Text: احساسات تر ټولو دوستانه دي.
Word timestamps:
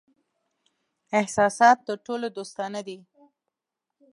احساسات 1.19 1.77
تر 1.87 1.97
ټولو 2.05 2.27
دوستانه 2.37 2.79
دي. 2.87 2.97